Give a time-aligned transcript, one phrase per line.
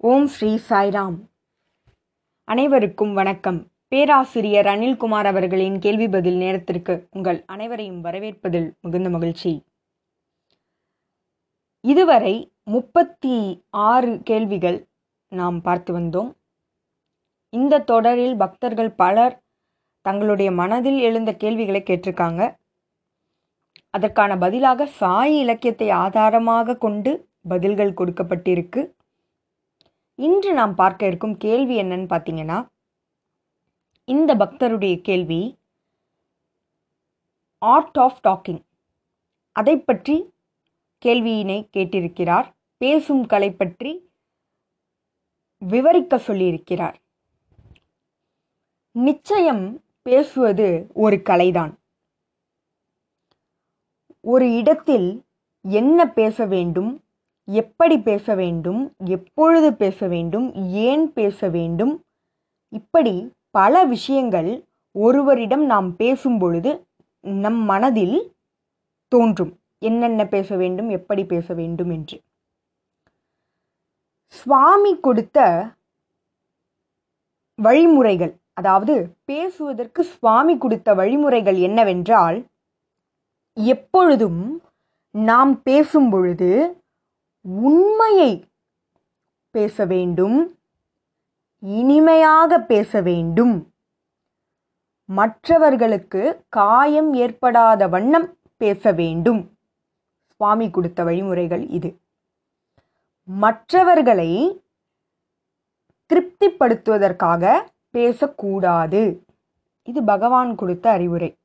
[0.00, 1.14] ஓம் ஸ்ரீ சாய்ராம்.
[2.44, 3.70] அனைவருக்கும் வணக்கம்.
[3.88, 9.64] பேராசிரியர் அனில்குமார் அவர்களின் கேள்வி பதில் நேரத்திற்கு உங்கள் அனைவரையும் வரவேற்பதில் மிகுந்த மகிழ்ச்சி.
[11.80, 14.86] இதுவரை முப்பத்தி ஆறு கேள்விகள்
[15.28, 16.30] நாம் பார்த்து வந்தோம்.
[17.50, 19.42] இந்த தொடரில் பக்தர்கள் பலர்
[20.00, 22.56] தங்களுடைய மனதில் எழுந்த கேள்விகளை கேட்டிருக்காங்க.
[23.90, 28.96] அதற்கான பதிலாக சாய் இலக்கியத்தை ஆதாரமாக கொண்டு பதில்கள் கொடுக்கப்பட்டிருக்கு.
[30.20, 32.66] இன்று நாம் பார்க்க இருக்கும் கேள்வி என்னன்னு பார்த்தீங்கன்னா
[34.04, 35.58] இந்த பக்தருடைய கேள்வி
[37.58, 38.60] ஆர்ட் ஆஃப் டாக்கிங்
[39.52, 40.16] அதை பற்றி
[41.04, 44.10] கேள்வியினை கேட்டிருக்கிறார் பேசும் கலை பற்றி
[45.58, 46.96] விவரிக்க சொல்லியிருக்கிறார்.
[48.92, 51.72] நிச்சயம் பேசுவது ஒரு கலைதான்.
[54.20, 55.24] ஒரு இடத்தில்
[55.60, 56.92] என்ன பேச வேண்டும்
[57.48, 62.04] எப்படி பேச வேண்டும் எப்பொழுது பேச வேண்டும் ஏன் பேச வேண்டும்
[62.72, 66.86] இப்படி பல விஷயங்கள் ஒருவரிடம் நாம் பேசும் பொழுது
[67.20, 68.36] நம் மனதில்
[69.08, 69.52] தோன்றும்.
[69.78, 72.22] என்னென்ன பேச வேண்டும் எப்படி பேச வேண்டும் என்று.
[74.26, 75.38] சுவாமி கொடுத்த
[77.54, 82.46] வழிமுறைகள் அதாவது பேசுவதற்கு சுவாமி கொடுத்த வழிமுறைகள் என்னவென்றால்
[83.52, 84.42] எப்பொழுதும்
[85.10, 86.50] நாம் பேசும் பொழுது
[87.48, 88.44] உண்மையை
[89.50, 90.58] பேச வேண்டும்
[91.58, 93.72] இனிமையாக பேச வேண்டும்.
[95.04, 99.58] மற்றவர்களுக்கு காயம் ஏற்படாத வண்ணம் பேச வேண்டும்.
[100.28, 102.00] சுவாமி கொடுத்த வழிமுறைகள் இது.
[103.22, 104.62] மற்றவர்களை
[106.06, 109.26] திருப்திப்படுத்துவதற்காக பேசக்கூடாது.
[109.82, 111.36] இது பகவான் கொடுத்த அறிவுரை.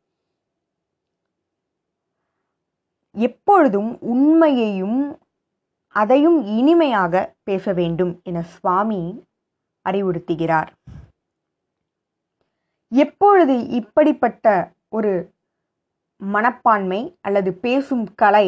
[3.11, 5.17] எப்பொழுதும் உண்மையையும்
[5.93, 9.01] அதையும் இனிமையாக பேச வேண்டும் என சுவாமி
[9.89, 10.69] அறிவுறுத்துகிறார்.
[12.91, 14.47] எப்பொழுது இப்படிப்பட்ட
[14.89, 15.13] ஒரு
[16.21, 18.47] மனப்பான்மை அல்லது பேசும் கலை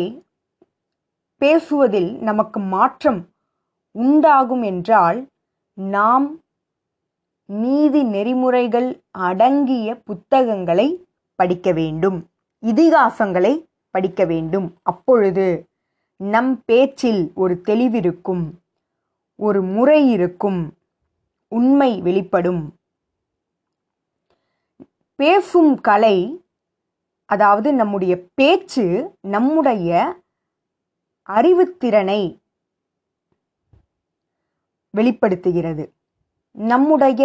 [1.41, 3.21] பேசுவதில் நமக்கு மாற்றம்
[3.95, 5.19] உண்டாகும் என்றால்
[5.73, 6.27] நாம்
[7.49, 10.87] நீதி நெறிமுறைகள் அடங்கிய புத்தகங்களை
[11.35, 12.19] படிக்க வேண்டும்.
[12.63, 13.53] இதிகாசங்களை
[13.95, 14.67] படிக்க வேண்டும்.
[14.83, 15.45] அப்பொழுது
[16.17, 18.51] நம் பேச்சில் ஒரு தெளிவிருக்கும்
[19.35, 20.77] ஒரு முறை இருக்கும்
[21.47, 22.77] உண்மை வெளிப்படும்.
[25.15, 26.45] பேசும் கலை
[27.25, 30.15] அதாவது நம்முடைய பேச்சு நம்முடைய
[31.29, 32.39] அறிவுத்திறனை
[34.89, 35.93] வெளிப்படுத்துகிறது.
[36.51, 37.23] நம்முடைய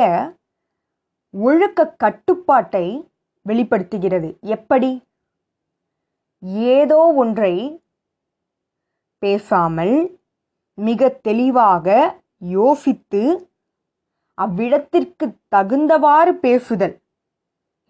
[1.30, 3.10] ஒழுக்க கட்டுப்பாட்டை
[3.42, 4.38] வெளிப்படுத்துகிறது.
[4.40, 5.02] எப்படி?
[6.40, 7.82] ஏதோ ஒன்றை
[9.22, 9.94] பேசாமல்
[10.78, 11.86] மிக தெளிவாக
[12.56, 13.22] யோசித்து
[14.38, 16.94] அவ்விடத்திற்கு தகுந்தவாறு பேசுதல்.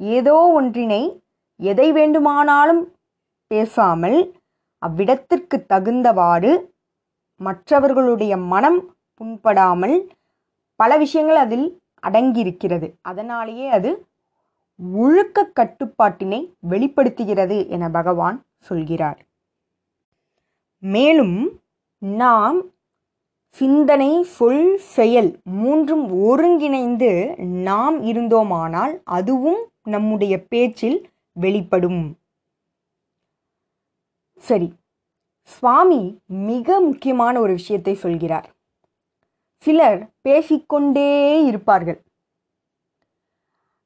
[0.00, 1.02] ஏதோ ஒன்றினை
[1.60, 2.82] எதை வேண்டுமானாலும்
[3.50, 4.18] பேசாமல்
[4.82, 6.52] அவ்விடத்திற்கு தகுந்தவாறு
[7.40, 8.80] மற்றவர்களுடைய மனம்
[9.20, 9.96] புண்படாமல்
[10.80, 11.66] பல விஷயங்கள் அதில்
[12.02, 12.86] அடங்கியிருக்கிறது.
[13.02, 13.90] அதனாலேயே அது
[15.00, 16.40] ஒழுக்க கட்டுப்பாட்டினை
[16.72, 19.18] வெளிப்படுத்துகிறது என பகவான் சொல்கிறார்.
[20.82, 21.60] மேலும்
[21.98, 22.62] நாம்
[23.48, 32.18] சிந்தனை சொல் செயல் மூன்றும் ஒருங்கிணைந்து நாம் இருந்தோமானால் அதுவும் நம்முடைய பேச்சில் வெளிப்படும்.
[34.36, 34.72] சரி
[35.42, 38.50] சுவாமி மிக முக்கியமான ஒரு விஷயத்தை சொல்கிறார்.
[39.56, 42.02] சிலர் பேசிக்கொண்டே இருப்பார்கள்.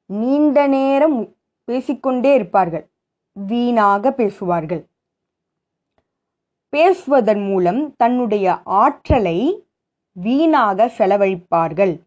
[0.05, 2.89] நீண்ட நேரம் பேசிக்கொண்டே இருப்பார்கள்.
[3.33, 4.85] வீணாக பேசுவார்கள்.
[6.75, 9.67] பேசுவதன் மூலம் தன்னுடைய ஆற்றலை
[10.11, 12.01] வீணாக செலவழிப்பார்கள்.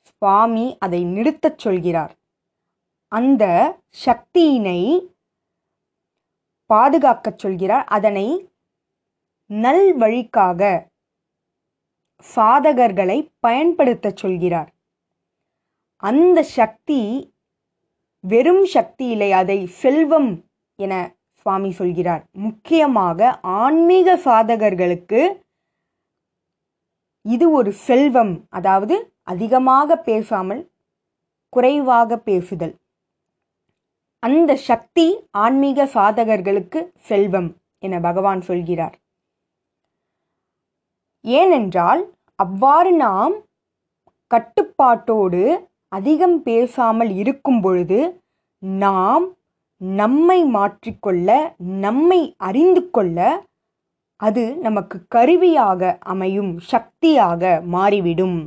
[0.00, 2.16] சுவாமி அதை நிறுத்தச் சொல்கிறார்.
[3.08, 3.44] அந்த
[4.04, 4.80] சக்தியினை
[6.66, 7.84] பாதுகாக்கச் சொல்கிறார்.
[7.84, 8.50] அதனை
[9.46, 10.86] நல் வழிக்காக
[12.36, 14.72] சாதகர்களை பயன்படுத்தச் சொல்கிறார்.
[15.96, 17.34] அந்த சக்தி
[18.20, 20.44] வெறும் சக்தி இல்லை அதை செல்வம்
[20.74, 22.22] என சுவாமி சொல்கிறார்.
[22.46, 25.20] முக்கியமாக ஆன்மீக சாதகர்களுக்கு
[27.24, 28.34] இது ஒரு செல்வம்.
[28.48, 30.62] அதாவது அதிகமாக பேசாமல்
[31.52, 32.74] குறைவாக பேசுதல்.
[34.22, 35.06] அந்த சக்தி
[35.44, 38.96] ஆன்மீக சாதகர்களுக்கு செல்வம் என பகவான் சொல்கிறார்.
[41.24, 42.02] ஏனென்றால்
[42.38, 43.34] அவ்வாறு நாம்
[44.30, 45.42] கட்டுப்பாட்டோடு
[45.88, 47.98] அதிகம் பேசாமல் இருக்கும் பொழுது
[48.62, 49.26] நாம்
[49.80, 53.18] நம்மை மாற்றிக்கொள்ள நம்மை அறிந்து கொள்ள
[54.16, 57.42] அது நமக்கு கருவியாக அமையும் சக்தியாக
[57.74, 58.38] மாறிவிடும்.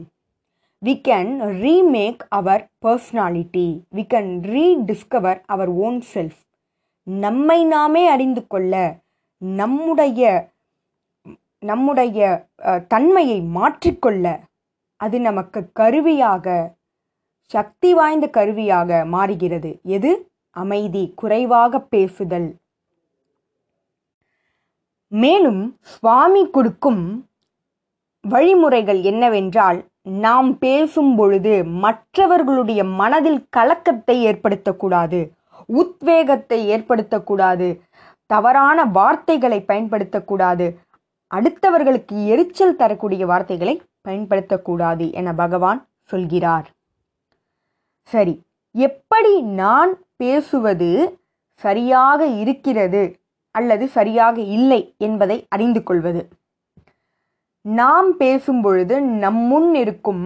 [0.86, 1.32] We can
[1.64, 6.42] remake our personality we can rediscover our own self
[7.04, 8.74] நம்மை நாமே அறிந்து கொள்ள
[9.42, 10.50] நம்முடைய
[11.60, 12.20] நம்முடைய
[12.88, 14.26] தன்மையை மாற்றிக்கொள்ள
[14.96, 16.46] அது நமக்கு கருவியாக
[17.52, 19.72] சக்தி வாய்ந்த கருவியாக மாறுகிறது.
[19.84, 20.12] எது?
[20.56, 22.50] அமைதி குறைவாக பேசுதல்.
[25.08, 27.04] மேலும் சுவாமி கொடுக்கும்
[28.24, 35.20] வழிமுறைகள் என்னவென்றால் நாம் பேசும் பொழுது மற்றவர்களுடைய மனதில் கலக்கத்தை ஏற்படுத்தக்கூடாது
[35.66, 37.68] உத்வேகத்தை ஏற்படுத்தக்கூடாது
[38.26, 40.68] தவறான வார்த்தைகளை பயன்படுத்தக்கூடாது
[41.32, 43.76] அடுத்தவர்களுக்கு எரிச்சல் தரக்கூடிய வார்த்தைகளை
[44.08, 46.68] பயன்படுத்தக்கூடாது என பகவான் சொல்கிறார்.
[48.10, 48.34] சரி
[48.76, 50.90] எப்படி நான் பேசுவது
[51.62, 53.04] சரியாக இருக்கிறது
[53.56, 56.22] அல்லது சரியாக இல்லை என்பதை அறிந்து கொள்வது.
[57.66, 60.26] நாம் பேசும் பொழுது நம்முன் இருக்கும்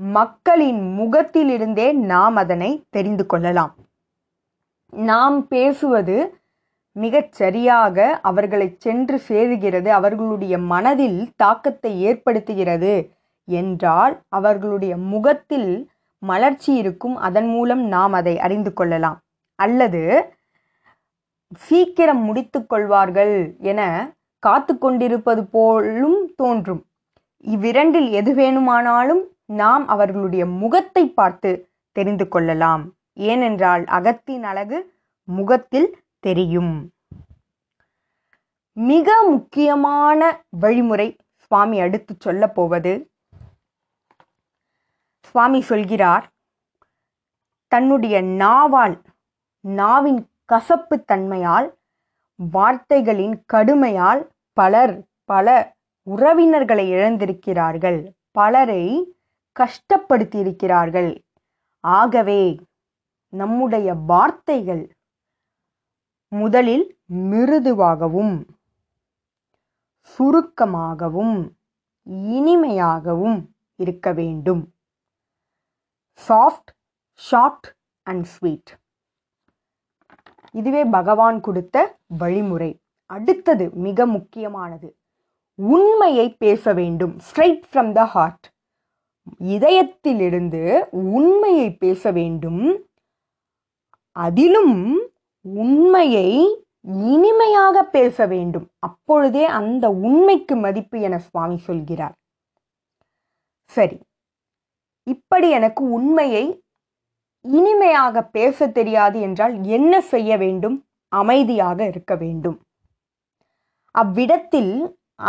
[0.00, 3.72] மக்களின் முகத்திலிருந்தே நாம் அதனை தெரிந்து கொள்ளலாம்.
[4.92, 6.16] நாம் பேசுவது
[6.96, 12.94] மிகச் சரியாக அவர்களை சென்று சேருகிறது அவர்களுடைய மனதில் தாக்கத்தை ஏற்படுத்துகிறது
[13.48, 15.70] என்றால் அவர்களுடைய முகத்தில்
[16.18, 19.18] மலர்ச்சி இருக்கும் அதன் மூலம் நாம் அதை அறிந்து கொள்ளலாம்.
[19.54, 20.32] அல்லது
[21.56, 23.80] சீக்கிரம் முடித்து கொள்வார்கள் என
[24.38, 26.86] காத்து கொண்டிருப்பது போலும் தோன்றும்.
[27.38, 32.92] இவ்விரண்டில் எது வேணுமானாலும் நாம் அவர்களுடைய முகத்தை பார்த்து தெரிந்து கொள்ளலாம்.
[33.12, 34.94] ஏனென்றால் அகத்தின் அழகு
[35.24, 36.90] முகத்தில் தெரியும்.
[38.72, 43.10] மிக முக்கியமான வழிமுறை சுவாமி அடுத்து சொல்லப் போவது
[45.20, 46.32] சுவாமி சொல்கிறார்
[47.68, 49.04] தன்னுடைய நாவால்
[49.60, 51.76] நாவின் கசப்பு தன்மையால்
[52.34, 58.06] வார்த்தைகளின் கடுமையால் பலர் பல உறவினர்களை இழந்திருக்கிறார்கள்.
[58.30, 59.16] பலரை
[59.60, 61.22] கஷ்டப்படுத்தியிருக்கிறார்கள்.
[61.80, 62.60] ஆகவே
[63.28, 64.96] நம்முடைய வார்த்தைகள்
[66.28, 68.46] முதலில் மிருதுவாகவும்
[70.00, 71.56] சுருக்கமாகவும்
[72.04, 74.72] இனிமையாகவும் இருக்க வேண்டும்.
[76.28, 76.70] சாஃப்ட்
[77.14, 78.78] ஷார்ட் அண்ட் ஸ்வீட்
[80.52, 82.80] இதுவே பகவான் கொடுத்த வழிமுறை.
[83.06, 84.96] அடுத்தது மிக முக்கியமானது.
[85.54, 87.16] உண்மையை பேச வேண்டும்.
[87.18, 88.52] ஸ்ட்ரைட் ஃப்ரம் த ஹார்ட்
[89.44, 92.86] இதயத்திலிருந்து உண்மையை பேச வேண்டும்.
[94.12, 95.10] அதிலும்
[95.40, 96.28] உண்மையை
[96.82, 98.70] இனிமையாக பேச வேண்டும்.
[98.78, 102.14] அப்பொழுதே அந்த உண்மைக்கு மதிப்பு என சுவாமி சொல்கிறார்.
[103.64, 103.98] சரி.
[105.08, 106.44] இப்படி எனக்கு உண்மையை
[107.44, 110.76] இனிமையாக பேச தெரியாது என்றால் என்ன செய்ய வேண்டும்?
[111.12, 112.56] அமைதியாக இருக்க வேண்டும்.
[113.94, 114.72] அவ்விடத்தில்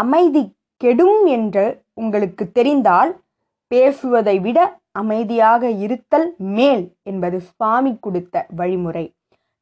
[0.02, 0.44] அமைதி
[0.81, 3.12] கெடும் என்று உங்களுக்கு தெரிந்தால்
[3.72, 4.60] பேசுவதை விட
[4.92, 9.06] அமைதியாக இருத்தல் மேல் என்பது சுவாமி கொடுத்த வழிமுறை.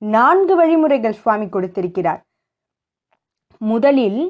[0.01, 2.21] நான்கு வழிமுறைகள் சுவாமி கொடுத்திருக்கிறார்.
[3.61, 4.21] முதலில்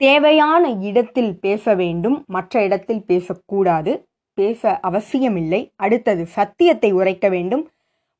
[0.00, 3.92] தேவையான இடத்தில் பேச வேண்டும் மற்ற இடத்தில் பேசக்கூடாது.
[4.38, 5.72] பேச அவசியமில்லை.
[5.76, 7.64] அடுத்தது சத்தியத்தை உரைக்க வேண்டும்.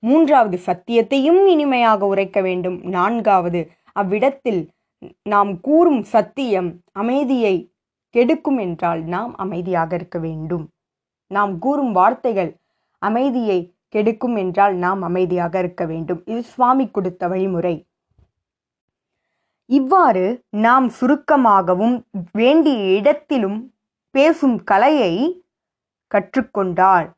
[0.03, 2.79] மூன்றாவது சத்தியத்தையும் இனிமையாக உரைக்க வேண்டும்.
[2.89, 3.61] நான்காவது
[3.93, 4.63] அவ்விடத்தில்
[5.23, 7.55] நாம் கூறும் சத்தியம் அமைதியை
[8.15, 10.65] கெடுக்கும் என்றால் நாம் அமைதியாக இருக்க வேண்டும்.
[11.31, 12.51] நாம் கூறும் வார்த்தைகள்
[12.99, 16.23] அமைதியை கெடுக்கும் என்றால் நாம் அமைதியாக இருக்க வேண்டும்.
[16.25, 17.75] இது சுவாமி கொடுத்த வழிமுறை.
[19.67, 23.75] இவ்வாறு நாம் சுருக்கமாகவும் வேண்டிய இடத்திலும்
[24.11, 25.45] பேசும் கலையை
[26.15, 27.11] கற்றுக்கொண்டால்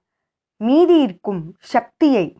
[0.56, 2.36] மீதி இருக்கும் சக்தியை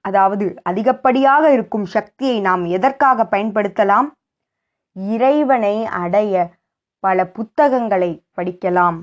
[0.00, 4.08] அதாவது அதிகப்படியாக இருக்கும் சக்தியை நாம் எதற்காக பயன்படுத்தலாம்?
[4.92, 6.54] இறைவனை அடைய
[7.00, 8.98] பல புத்தகங்களை படிக்கலாம்.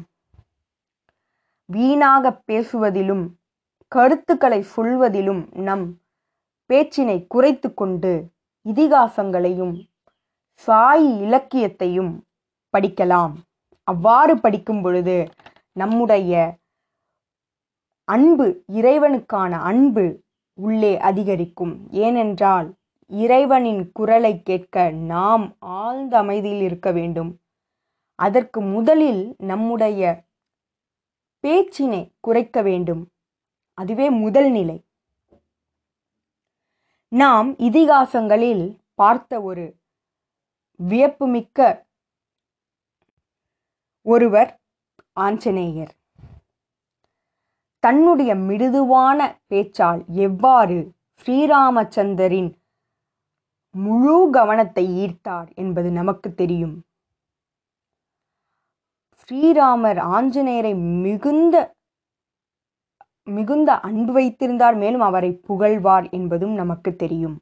[1.65, 3.25] வீணாக பேசுவதிலும்
[3.87, 5.97] கருத்துக்களை சொல்வதிலும் நம்
[6.69, 8.31] பேச்சினை குறைத்து கொண்டு
[8.65, 9.88] இதிகாசங்களையும்
[10.59, 12.25] சாய் இலக்கியத்தையும்
[12.73, 13.33] படிக்கலாம்.
[13.83, 15.29] அவ்வாறு படிக்கும் பொழுது
[15.71, 16.57] நம்முடைய
[18.03, 20.23] அன்பு இறைவனுக்கான அன்பு
[20.53, 21.87] உள்ளே அதிகரிக்கும்.
[21.91, 22.73] ஏனென்றால்
[23.07, 27.39] இறைவனின் குரலை கேட்க நாம் ஆழ்ந்த அமைதியில் இருக்க வேண்டும்.
[28.15, 30.23] அதற்கு முதலில் நம்முடைய
[31.43, 33.09] பேச்சினை குறைக்க வேண்டும்.
[33.73, 34.83] அதுவே முதல் நிலை.
[37.07, 39.78] நாம் இதிகாசங்களில் பார்த்த ஒரு
[40.79, 41.87] வியப்புமிக்க
[44.05, 44.51] ஒருவர்
[45.13, 45.93] ஆஞ்சநேயர்.
[47.83, 50.77] தன்னுடைய மிருதுவான பேச்சால் எவ்வாறு
[51.21, 52.49] ஸ்ரீராமச்சந்தரின்
[53.75, 56.75] முழு கவனத்தை ஈர்த்தார் என்பது நமக்கு தெரியும்.
[59.21, 61.55] ஸ்ரீராமர் ஆஞ்சநேயரை மிகுந்த
[63.23, 67.37] மிகுந்த அன்பு வைத்திருந்தார் மேலும் அவரை புகழ்வார் என்பதும் நமக்கு தெரியும்.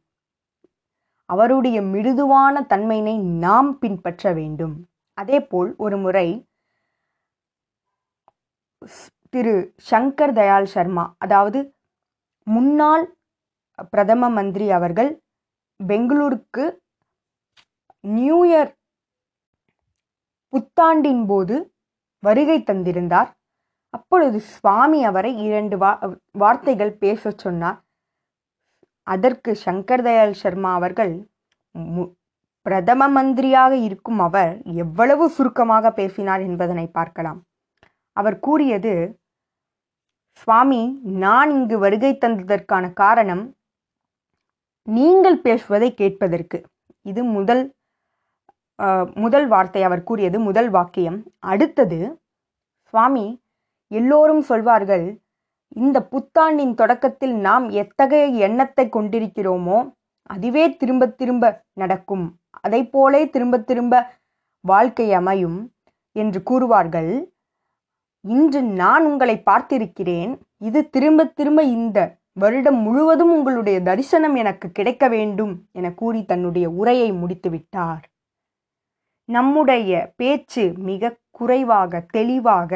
[1.29, 3.15] அவருடைய மிருதுவான தன்மையினை
[3.45, 4.75] நாம் பின்பற்ற வேண்டும்.
[5.17, 6.27] அதேபோல் ஒரு முறை
[9.33, 9.55] திரு
[9.91, 11.59] சங்கர் தயாள் சர்மா அதாவது
[12.47, 13.05] முன்னாள்
[13.91, 15.09] பிரதம மந்திரி அவர்கள்
[15.79, 16.65] பெங்களூருக்கு
[18.17, 18.71] நியூ இயர்
[20.53, 21.55] புத்தாண்டின் போது
[22.23, 23.29] வருகை தந்திருந்தார்.
[23.93, 25.91] அப்பொழுது சுவாமி அவரை இரண்டு வா
[26.31, 27.77] வார்த்தைகள் பேச சொன்னார்.
[29.13, 31.13] அதற்கு சங்கர் தயாள் சர்மா அவர்கள்
[32.65, 37.39] பிரதம மந்திரியாக இருக்கும் அவர் எவ்வளவு சுருக்கமாக பேசினார் என்பதனை பார்க்கலாம்.
[38.17, 38.93] அவர் கூறியது
[40.41, 40.81] சுவாமி
[41.23, 43.43] நான் இங்கு வருகை தந்ததற்கான காரணம்
[44.87, 46.59] நீங்கள் பேசுவதை கேட்பதற்கு.
[47.05, 47.63] இது முதல்
[49.23, 51.17] முதல் வார்த்தை அவர் கூறியது முதல் வாக்கியம்.
[51.51, 51.99] அடுத்தது
[52.93, 53.25] சுவாமி
[53.91, 55.05] எல்லோரும் சொல்வார்கள்
[55.75, 59.77] இந்த புத்தாண்டின் தொடக்கத்தில் நாம் எத்தகைய எண்ணத்தை கொண்டிருக்கிறோமோ
[60.29, 62.25] அதுவே திரும்ப திரும்ப நடக்கும்.
[62.61, 63.93] அதை போலே திரும்ப திரும்ப
[64.65, 65.59] வாழ்க்கை அமையும்
[66.15, 67.11] என்று கூறுவார்கள்.
[68.25, 70.31] இன்று நான் உங்களை பார்த்திருக்கிறேன்.
[70.57, 71.99] இது திரும்ப திரும்ப இந்த
[72.33, 78.03] வருடம் முழுவதும் உங்களுடைய தரிசனம் எனக்கு கிடைக்க வேண்டும் என கூறி தன்னுடைய உரையை முடித்துவிட்டார்
[79.29, 82.71] நம்முடைய பேச்சு மிக குறைவாக தெளிவாக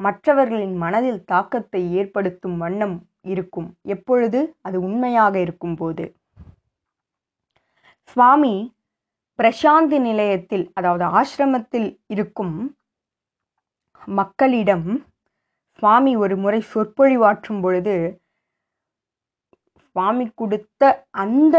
[0.00, 3.68] மற்றவர்களின் மனதில் தாக்கத்தை ஏற்படுத்தும் வண்ணம் இருக்கும்.
[3.86, 4.40] எப்பொழுது?
[4.62, 6.04] அது உண்மையாக இருக்கும் போது
[8.08, 8.54] சுவாமி
[9.38, 12.54] பிரசாந்தி நிலையத்தில் அதாவது ஆசிரமத்தில் இருக்கும்
[14.08, 14.88] மக்களிடம்
[15.78, 17.96] சுவாமி ஒரு முறை சொற்பொழிவாற்றும் பொழுது
[19.96, 20.82] சுவாமி கொடுத்த
[21.22, 21.56] அந்த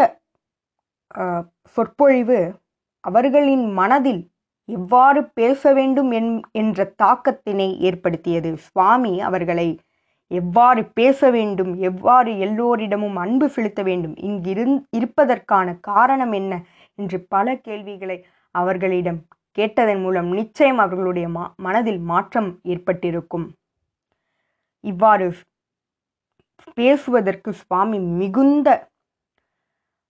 [1.77, 2.39] சொற்பொழிவு
[3.03, 4.21] அவர்களின் மனதில்
[4.69, 6.11] எவ்வாறு பேச வேண்டும்
[6.61, 8.49] என்ற தாக்கத்தினை ஏற்படுத்தியது.
[8.67, 9.67] சுவாமி அவர்களை
[10.31, 16.53] எவ்வாறு பேச வேண்டும் எவ்வாறு எல்லோரிடமும் அன்பு செலுத்த வேண்டும் இங்கிருந் இருப்பதற்கான காரணம் என்ன
[16.99, 18.17] என்று பல கேள்விகளை
[18.55, 19.19] அவர்களிடம்
[19.57, 23.45] கேட்டதன் மூலம் நிச்சயம் அவர்களுடைய மா மனதில் மாற்றம் ஏற்பட்டிருக்கும்.
[24.83, 25.27] இவ்வாறு
[26.77, 28.69] பேசுவதற்கு சுவாமி மிகுந்த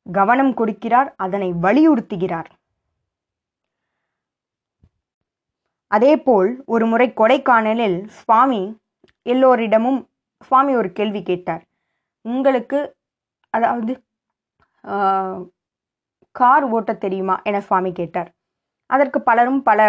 [0.05, 2.49] கவனம் கொடுக்கிறார் அதனை வலியுறுத்துகிறார்.
[5.91, 8.61] அதேபோல் ஒரு முறை கொடைக்கானலில் சுவாமி
[9.25, 9.99] எல்லோரிடமும்
[10.47, 11.63] சுவாமி ஒரு கேள்வி கேட்டார்.
[12.25, 12.79] உங்களுக்கு
[13.53, 13.93] அதாவது
[16.35, 17.35] கார் ஓட்ட தெரியுமா?
[17.49, 18.29] என சுவாமி கேட்டார்.
[18.89, 19.79] அதற்கு பலரும் பல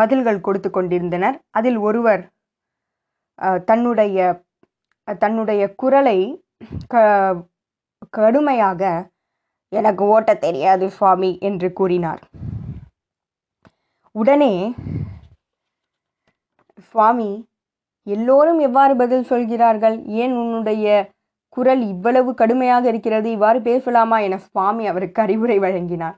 [0.00, 1.36] பதில்கள் கொடுத்து கொண்டிருந்தனர்.
[1.58, 2.22] அதில் ஒருவர்
[3.70, 4.18] தன்னுடைய
[5.22, 6.18] தன்னுடைய குரலை
[6.92, 6.96] க
[8.16, 8.82] கடுமையாக
[9.72, 12.22] எனக்கு ஓட்ட தெரியாது சுவாமி என்று கூறினார்.
[14.14, 14.52] உடனே
[16.90, 17.48] சுவாமி
[18.02, 20.04] எல்லோரும் எவ்வாறு பதில் சொல்கிறார்கள்?
[20.06, 21.10] ஏன் உன்னுடைய
[21.48, 23.30] குரல் இவ்வளவு கடுமையாக இருக்கிறது?
[23.30, 26.16] இவ்வாறு பேசலாமா என சுவாமி அவருக்கு அறிவுரை வழங்கினார்.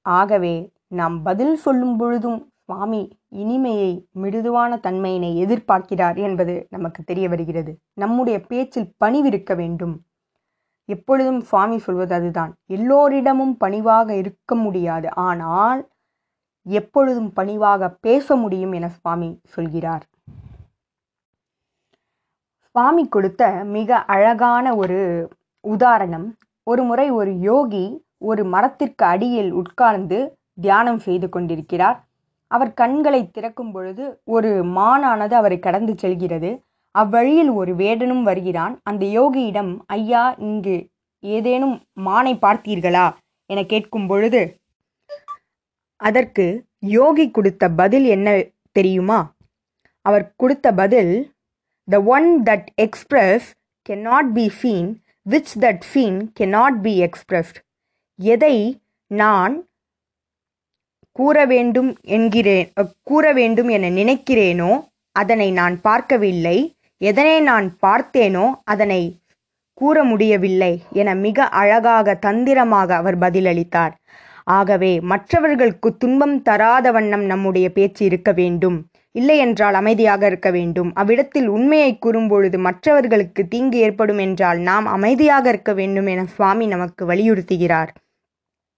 [0.00, 7.78] ஆகவே நாம் பதில் சொல்லும் பொழுதும் சுவாமி இனிமையை மிருதுவான தன்மையினை எதிர்பார்க்கிறார் என்பது நமக்கு தெரிய வருகிறது.
[7.94, 9.94] நம்முடைய பேச்சில் பணிவிருக்க வேண்டும்.
[10.84, 12.52] எப்பொழுதும் சுவாமி சொல்வது அதுதான்.
[12.66, 15.08] எல்லோரிடமும் பணிவாக இருக்க முடியாது.
[15.14, 15.91] ஆனால்
[16.62, 20.04] எப்பொழுதும் பணிவாக பேச முடியும் என சுவாமி சொல்கிறார்.
[22.58, 25.28] சுவாமி கொடுத்த மிக அழகான ஒரு
[25.60, 32.04] உதாரணம் ஒரு முறை ஒரு யோகி ஒரு மரத்திற்கு அடியில் உட்கார்ந்து தியானம் செய்து கொண்டிருக்கிறார்.
[32.46, 36.62] அவர் கண்களை திறக்கும் பொழுது ஒரு மானானது அவரை கடந்து செல்கிறது.
[36.90, 38.80] அவ்வழியில் ஒரு வேடனும் வருகிறான்.
[38.82, 40.88] அந்த யோகியிடம் ஐயா இங்கு
[41.20, 43.12] ஏதேனும் மானை பார்த்தீர்களா?
[43.46, 44.60] என கேட்கும் பொழுது
[46.02, 46.46] அதற்கு
[46.96, 48.28] யோகி கொடுத்த பதில் என்ன
[48.76, 49.20] தெரியுமா?
[50.06, 51.12] அவர் கொடுத்த பதில்
[51.88, 53.46] the one that express
[53.86, 54.90] cannot be fine
[55.26, 57.58] which that fine cannot be expressed
[58.18, 58.56] எதை
[59.10, 59.54] நான்
[61.18, 62.68] கூற வேண்டும் என்கிறேன்
[63.02, 64.72] கூற வேண்டும் என நினைக்கிறேனோ
[65.16, 66.58] அதனை நான் பார்க்கவில்லை.
[67.00, 69.02] எதனை நான் பார்த்தேனோ அதனை
[69.78, 73.92] கூற முடியவில்லை என மிக அழகாக தந்திரமாக அவர் பதிலளித்தார்.
[74.44, 78.86] ஆகவே மற்றவர்களுக்கு துன்பம் தராத வண்ணம் நம்முடைய பேச்சு இருக்க வேண்டும்.
[79.12, 80.94] இல்லையென்றால் அமைதியாக இருக்க வேண்டும்.
[80.94, 87.88] அவ்விடத்தில் உண்மையை கூறும்பொழுது மற்றவர்களுக்கு தீங்கு ஏற்படும் என்றால் நாம் அமைதியாக இருக்க வேண்டும் என சுவாமி நமக்கு வலியுறுத்துகிறார்.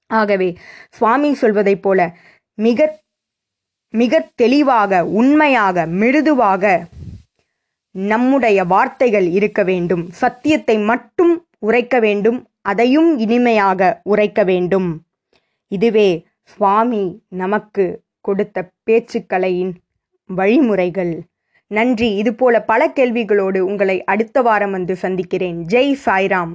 [0.07, 0.57] ஆகவே
[0.91, 2.17] சுவாமி சொல்வதைப் போல
[2.55, 3.03] மிக
[3.91, 6.83] மிக தெளிவாக உண்மையாக மிருதுவாக
[7.91, 10.11] நம்முடைய வார்த்தைகள் இருக்க வேண்டும்.
[10.11, 12.49] சத்தியத்தை மட்டும் உரைக்க வேண்டும்.
[12.63, 15.03] அதையும் இனிமையாக உரைக்க வேண்டும்.
[15.69, 19.73] இதுவே சுவாமி நமக்கு கொடுத்த பேச்சுக்கலையின்
[20.27, 21.23] வழிமுறைகள்.
[21.67, 22.15] நன்றி.
[22.15, 25.65] இதுபோல பல கேள்விகளோடு உங்களை அடுத்த வாரம் வந்து சந்திக்கிறேன்.
[25.69, 26.55] ஜெய் சாய்ராம்.